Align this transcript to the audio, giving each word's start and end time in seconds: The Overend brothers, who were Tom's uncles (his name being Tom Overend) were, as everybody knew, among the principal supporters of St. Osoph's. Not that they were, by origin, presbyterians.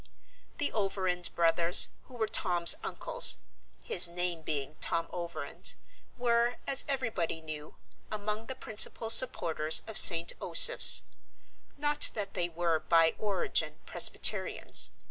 The 0.57 0.71
Overend 0.71 1.29
brothers, 1.35 1.89
who 2.05 2.15
were 2.15 2.27
Tom's 2.27 2.73
uncles 2.83 3.37
(his 3.83 4.07
name 4.07 4.41
being 4.41 4.75
Tom 4.81 5.07
Overend) 5.13 5.75
were, 6.17 6.55
as 6.65 6.83
everybody 6.89 7.39
knew, 7.39 7.75
among 8.11 8.47
the 8.47 8.55
principal 8.55 9.11
supporters 9.11 9.83
of 9.85 9.99
St. 9.99 10.33
Osoph's. 10.39 11.03
Not 11.77 12.09
that 12.15 12.33
they 12.33 12.49
were, 12.49 12.79
by 12.79 13.13
origin, 13.19 13.79
presbyterians. 13.85 14.89